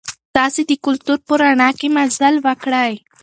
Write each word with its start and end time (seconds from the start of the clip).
تاسي 0.35 0.61
د 0.69 0.71
کلتور 0.85 1.17
په 1.27 1.33
رڼا 1.41 1.69
کې 1.79 1.87
مزل 1.95 2.35
وکړئ. 2.45 2.93